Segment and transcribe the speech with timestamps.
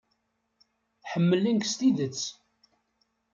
[1.11, 2.21] Ḥemmlen-k s tidet.